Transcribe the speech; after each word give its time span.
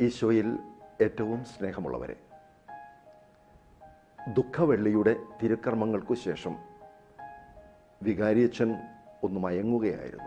ഈശോയിൽ 0.00 0.58
ഏറ്റവും 1.00 1.44
സ്നേഹമുള്ളവരെ. 1.44 2.16
ദുഃഖവെള്ളിയുടെ 4.28 5.16
തിരുക്കർമ്മങ്ങൾക്കു 5.42 6.14
ശേഷം 6.14 6.56
വികാരിയച്ഛൻ 8.02 8.76
ഒന്ന് 9.22 9.40
മയങ്ങുകയായിരുന്നു. 9.40 10.24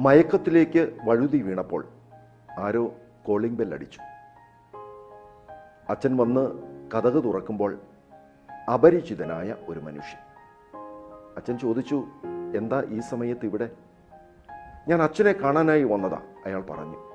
മയക്കത്തിലേക്ക് 0.00 0.98
വഴുതി 1.04 1.42
വീണപ്പോൾ 1.42 1.88
ആരോ 2.58 2.94
കോളിംഗ് 3.26 3.58
ബെൽ 3.58 3.74
അടിച്ചു. 3.74 4.00
അച്ഛൻ 5.88 6.16
വന്ന് 6.16 6.48
കഥക് 6.90 7.24
തുറക്കുമ്പോൾ 7.24 7.80
അപരിചിതനായ 8.74 9.56
ഒരു 9.68 9.80
മനുഷ്യൻ. 9.80 10.20
അച്ഛൻ 11.36 11.58
ചോദിച്ചു 11.58 12.06
എന്താ 12.56 12.82
ഈ 12.88 13.00
സമയത്ത് 13.00 13.46
ഇവിടെ? 13.46 13.70
ഞാൻ 14.88 15.02
അച്ഛനെ 15.02 15.32
കാണാനായി 15.32 15.82
വന്നതാ 15.82 16.22
അയാൾ 16.46 16.60
പറഞ്ഞു. 16.60 17.09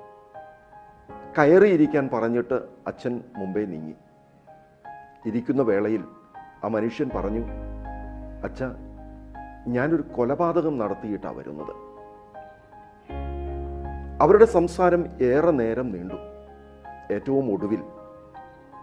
കയറിയിരിക്കാൻ 1.38 2.10
പറഞ്ഞിട്ട് 2.12 2.54
അച്ഛൻ 2.86 3.20
മുമ്പേ 3.36 3.64
നീങ്ങി. 3.64 3.94
ഇരിക്കുന്ന 5.26 5.62
വേളയിൽ 5.62 6.04
ആ 6.64 6.68
മനുഷ്യൻ 6.68 7.10
പറഞ്ഞു 7.14 7.44
അച്ഛ 8.44 8.62
ഞാനൊരു 9.68 10.02
കൊലപാതകം 10.02 10.78
നടത്തിയിട്ടാണ് 10.78 11.36
വരുന്നത്. 11.36 11.74
അവരുടെ 14.22 14.44
സംസാരം 14.44 15.06
ഏറെ 15.20 15.50
നേരം 15.50 15.90
നീണ്ടു. 15.90 16.14
ഏറ്റവും 17.12 17.52
ഒടുവിൽ 17.52 17.82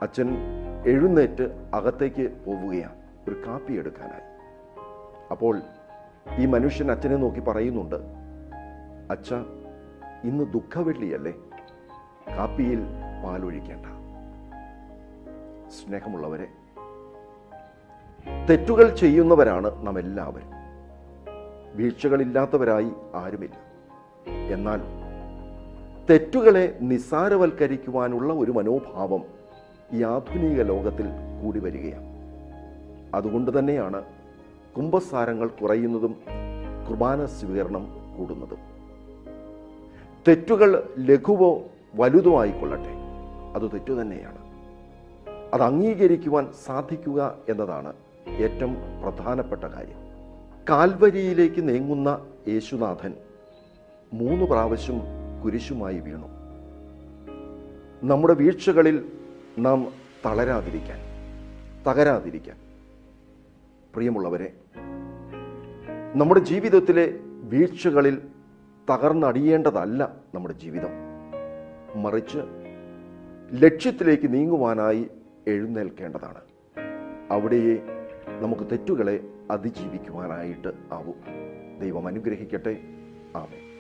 അച്ഛൻ 0.01 0.37
എഴുന്നേറ്റ് 0.85 1.69
അകത്തേക്ക് 1.73 2.31
പോവുകയാണ്. 2.45 2.95
ഒരു 3.27 3.43
കാപ്പി 3.47 3.73
എടുക്കാനായി. 3.73 4.27
അപ്പോൾ 5.31 5.61
ഈ 6.37 6.45
മനുഷ്യൻ 6.45 6.91
അച്ഛനെ 6.91 7.15
നോക്കി 7.15 7.39
പറയുന്നുണ്ട് 7.39 7.95
അച്ഛ 9.11 9.33
ഇന്ന് 10.23 10.43
ദുഃഖവെള്ളിയല്ലേ? 10.53 11.33
കാപ്പിയിൽ 12.29 12.83
പാലൊഴിക്കേണ്ട. 13.25 13.85
സ്നേഹമുള്ളവരെ 15.69 16.47
തെറ്റുകൾ 18.49 18.95
ചെയ്യുന്നവരാണ് 18.95 19.87
നാം 19.87 19.99
എല്ലാവരും 19.99 20.49
വീഴ്ചകളില്ലാത്തവരായി 21.75 22.91
ആരുമില്ല. 23.15 23.55
എന്നാൽ 24.53 24.81
തെറ്റുകളെ 26.09 26.77
നിസ്സാരവൽക്കരിക്കുവാനുള്ള 26.81 28.33
ഒരു 28.33 28.51
മനോഭാവം 28.51 29.23
ഈ 29.93 30.03
ആധുനിക 30.03 30.61
ലോകത്തിൽ 30.61 31.05
കൂടി 31.43 31.59
വരികയാണ്. 31.59 32.05
അതുകൊണ്ട് 33.15 33.59
തന്നെയാണ് 33.59 34.03
കുംഭസാരങ്ങൾ 34.77 35.47
കുറയുന്നതും 35.47 36.15
കുർബാന 36.89 37.25
സ്വീകരണം 37.25 37.87
കൂടുന്നതും. 38.17 38.57
തെറ്റുകൾ 40.27 40.93
ലഘുവോ 40.97 41.61
വലുതോ 41.95 42.41
ആയിക്കൊള്ളട്ടെ 42.41 42.93
അത് 43.55 43.71
തെറ്റു 43.71 44.01
തന്നെയാണ്. 44.01 44.37
അത് 45.53 45.61
അംഗീകരിക്കുവാൻ 45.61 46.47
സാധിക്കുക 46.65 47.35
എന്നതാണ് 47.49 47.93
ഏറ്റവും 48.27 48.77
പ്രധാനപ്പെട്ട 49.03 49.63
കാര്യം. 49.63 49.97
കാൽവരിയിലേക്ക് 50.69 51.69
നീങ്ങുന്ന 51.69 52.25
യേശുനാഥൻ 52.47 53.13
മൂന്ന് 54.13 54.45
പ്രാവശ്യം 54.45 55.01
കുരിശുമായി 55.43 55.99
വീണു. 55.99 56.27
നമ്മുടെ 58.03 58.33
വീഴ്ചകളിൽ 58.33 59.11
നാം 59.57 59.87
തളരാതിരിക്കാൻ 60.25 60.99
തകരാതിരിക്കാൻ. 61.87 62.57
പ്രിയമുള്ളവരെ 63.95 64.53
നമ്മുടെ 66.15 66.39
ജീവിതത്തിലെ 66.39 67.13
വീഴ്ചകളിൽ 67.43 68.21
തകർന്നടിയേണ്ടതല്ല 68.89 70.11
നമ്മുടെ 70.35 70.53
ജീവിതം. 70.53 71.12
മറിച്ച് 72.03 72.39
ലക്ഷ്യത്തിലേക്ക് 73.53 74.33
നീങ്ങുവാനായി 74.33 75.07
എഴുന്നേൽക്കേണ്ടതാണ്. 75.47 76.41
അവിടെയേ 77.31 77.81
നമുക്ക് 78.41 78.63
തെറ്റുകളെ 78.71 79.19
അതിജീവിക്കുവാനായിട്ട് 79.51 80.67
ആവും. 80.91 81.15
ദൈവം 81.81 82.07
അനുഗ്രഹിക്കട്ടെ. 82.07 82.77
ആമേ 83.35 83.72